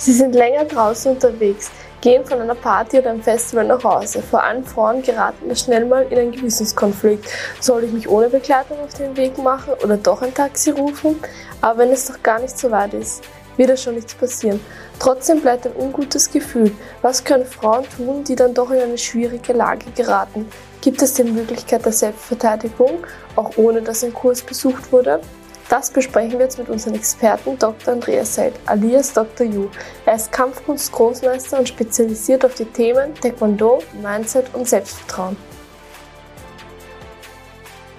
[0.00, 4.22] Sie sind länger draußen unterwegs, gehen von einer Party oder einem Festival nach Hause.
[4.22, 7.28] Vor allem Frauen geraten schnell mal in einen Gewissenskonflikt.
[7.60, 11.20] Soll ich mich ohne Begleitung auf den Weg machen oder doch ein Taxi rufen?
[11.60, 13.22] Aber wenn es doch gar nicht so weit ist,
[13.58, 14.58] wird da schon nichts passieren.
[14.98, 16.72] Trotzdem bleibt ein ungutes Gefühl.
[17.02, 20.48] Was können Frauen tun, die dann doch in eine schwierige Lage geraten?
[20.80, 23.06] Gibt es die Möglichkeit der Selbstverteidigung,
[23.36, 25.20] auch ohne dass ein Kurs besucht wurde?
[25.70, 27.94] Das besprechen wir jetzt mit unserem Experten Dr.
[27.94, 29.46] Andreas Seid, alias Dr.
[29.46, 29.68] Yu.
[30.04, 35.36] Er ist Kampfkunst-Großmeister und spezialisiert auf die Themen Taekwondo, Mindset und Selbstvertrauen.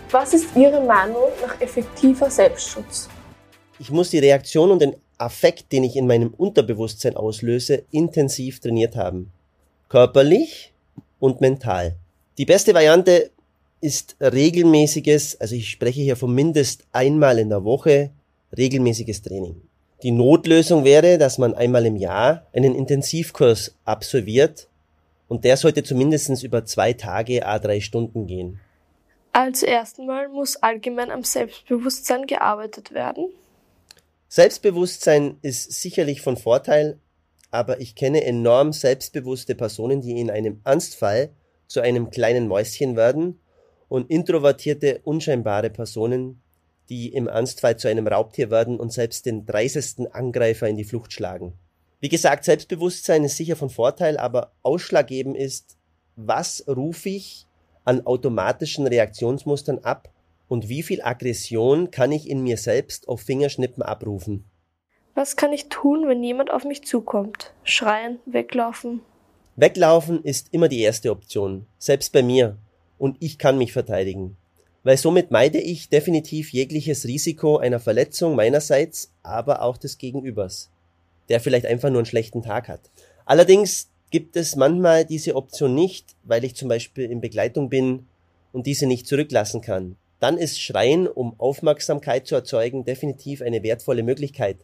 [0.10, 3.08] Was ist Ihre Meinung nach effektiver Selbstschutz?
[3.80, 8.98] Ich muss die Reaktion und den Affekt, den ich in meinem Unterbewusstsein auslöse, intensiv trainiert
[8.98, 9.32] haben.
[9.88, 10.74] Körperlich
[11.22, 11.96] und mental.
[12.38, 13.32] Die beste Variante
[13.82, 18.12] ist regelmäßiges, also ich spreche hier von mindest einmal in der Woche,
[18.56, 19.62] regelmäßiges Training.
[20.04, 24.68] Die Notlösung wäre, dass man einmal im Jahr einen Intensivkurs absolviert
[25.28, 28.60] und der sollte zumindest über zwei Tage a drei Stunden gehen.
[29.34, 33.30] Als erstmal muss allgemein am Selbstbewusstsein gearbeitet werden.
[34.28, 37.00] Selbstbewusstsein ist sicherlich von Vorteil,
[37.50, 41.32] aber ich kenne enorm selbstbewusste Personen, die in einem Ernstfall
[41.68, 43.41] zu einem kleinen Mäuschen werden
[43.92, 46.42] und introvertierte, unscheinbare Personen,
[46.88, 51.12] die im Ernstfall zu einem Raubtier werden und selbst den dreisesten Angreifer in die Flucht
[51.12, 51.60] schlagen.
[52.00, 55.78] Wie gesagt, Selbstbewusstsein ist sicher von Vorteil, aber ausschlaggebend ist,
[56.16, 57.48] was rufe ich
[57.84, 60.10] an automatischen Reaktionsmustern ab
[60.48, 64.46] und wie viel Aggression kann ich in mir selbst auf Fingerschnippen abrufen.
[65.16, 67.54] Was kann ich tun, wenn jemand auf mich zukommt?
[67.66, 69.02] Schreien, weglaufen?
[69.58, 72.58] Weglaufen ist immer die erste Option, selbst bei mir
[73.02, 74.38] und ich kann mich verteidigen.
[74.84, 80.70] Weil somit meide ich definitiv jegliches Risiko einer Verletzung meinerseits, aber auch des Gegenübers,
[81.28, 82.92] der vielleicht einfach nur einen schlechten Tag hat.
[83.26, 88.06] Allerdings gibt es manchmal diese Option nicht, weil ich zum Beispiel in Begleitung bin
[88.54, 89.96] und diese nicht zurücklassen kann.
[90.20, 94.58] Dann ist Schreien, um Aufmerksamkeit zu erzeugen, definitiv eine wertvolle Möglichkeit,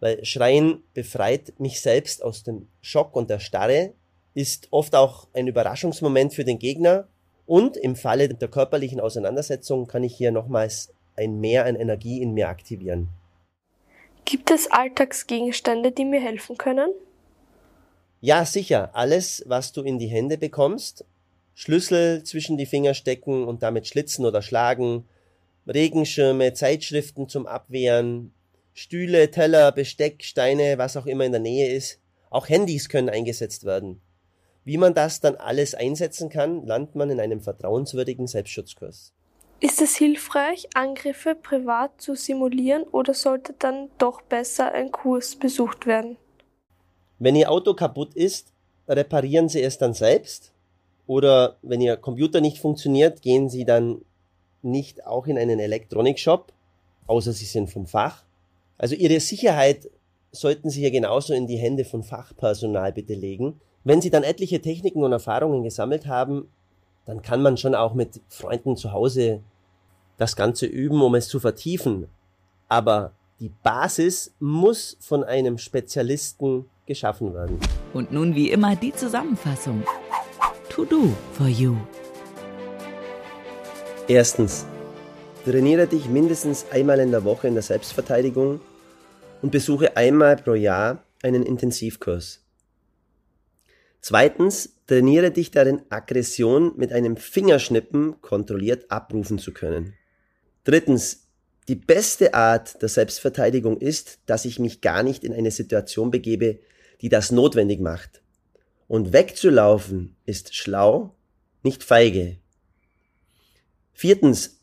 [0.00, 3.94] weil Schreien befreit mich selbst aus dem Schock und der Starre,
[4.34, 7.08] ist oft auch ein Überraschungsmoment für den Gegner
[7.46, 12.32] und im Falle der körperlichen Auseinandersetzung kann ich hier nochmals ein Mehr an Energie in
[12.32, 13.08] mir aktivieren.
[14.24, 16.92] Gibt es Alltagsgegenstände, die mir helfen können?
[18.20, 18.90] Ja, sicher.
[18.92, 21.04] Alles, was du in die Hände bekommst.
[21.54, 25.04] Schlüssel zwischen die Finger stecken und damit schlitzen oder schlagen.
[25.66, 28.32] Regenschirme, Zeitschriften zum Abwehren.
[28.72, 31.98] Stühle, Teller, Besteck, Steine, was auch immer in der Nähe ist.
[32.30, 34.00] Auch Handys können eingesetzt werden.
[34.70, 39.12] Wie man das dann alles einsetzen kann, lernt man in einem vertrauenswürdigen Selbstschutzkurs.
[39.58, 45.86] Ist es hilfreich, Angriffe privat zu simulieren oder sollte dann doch besser ein Kurs besucht
[45.86, 46.18] werden?
[47.18, 48.52] Wenn Ihr Auto kaputt ist,
[48.86, 50.52] reparieren Sie es dann selbst?
[51.08, 54.02] Oder wenn Ihr Computer nicht funktioniert, gehen Sie dann
[54.62, 56.52] nicht auch in einen Elektronikshop,
[57.08, 58.22] außer Sie sind vom Fach?
[58.78, 59.90] Also Ihre Sicherheit
[60.30, 64.60] sollten Sie hier genauso in die Hände von Fachpersonal bitte legen, wenn Sie dann etliche
[64.60, 66.48] Techniken und Erfahrungen gesammelt haben,
[67.06, 69.40] dann kann man schon auch mit Freunden zu Hause
[70.18, 72.08] das Ganze üben, um es zu vertiefen.
[72.68, 77.58] Aber die Basis muss von einem Spezialisten geschaffen werden.
[77.94, 79.82] Und nun wie immer die Zusammenfassung.
[80.68, 81.76] To do for you.
[84.06, 84.66] Erstens.
[85.44, 88.60] Trainiere dich mindestens einmal in der Woche in der Selbstverteidigung
[89.40, 92.42] und besuche einmal pro Jahr einen Intensivkurs.
[94.00, 99.94] Zweitens, trainiere dich darin, Aggression mit einem Fingerschnippen kontrolliert abrufen zu können.
[100.64, 101.26] Drittens,
[101.68, 106.58] die beste Art der Selbstverteidigung ist, dass ich mich gar nicht in eine Situation begebe,
[107.00, 108.22] die das notwendig macht.
[108.88, 111.14] Und wegzulaufen ist schlau,
[111.62, 112.38] nicht feige.
[113.92, 114.60] Viertens,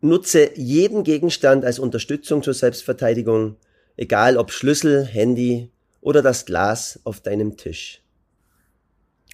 [0.00, 3.56] nutze jeden Gegenstand als Unterstützung zur Selbstverteidigung,
[3.96, 5.70] egal ob Schlüssel, Handy
[6.00, 8.02] oder das Glas auf deinem Tisch.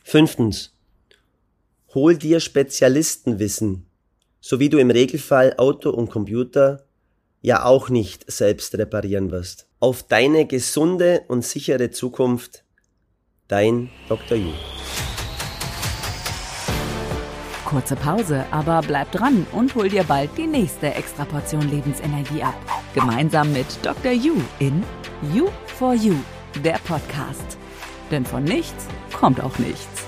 [0.08, 0.72] Fünftens.
[1.92, 3.84] Hol dir Spezialistenwissen,
[4.40, 6.86] so wie du im Regelfall Auto und Computer
[7.42, 9.66] ja auch nicht selbst reparieren wirst.
[9.80, 12.64] Auf deine gesunde und sichere Zukunft,
[13.48, 14.38] dein Dr.
[14.38, 14.52] Yu.
[17.66, 22.56] Kurze Pause, aber bleib dran und hol dir bald die nächste Extraportion Lebensenergie ab.
[22.94, 24.12] Gemeinsam mit Dr.
[24.12, 24.82] Yu in
[25.34, 26.14] You for You,
[26.64, 27.58] der Podcast.
[28.10, 30.07] Denn von nichts kommt auch nichts.